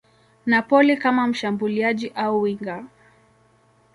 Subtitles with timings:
[0.45, 2.85] Napoli kama mshambuliaji au winga.